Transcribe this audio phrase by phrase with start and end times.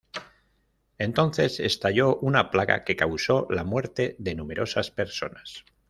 [0.97, 5.63] Entonces estalló una plaga que causó la muerte de numerosas personas.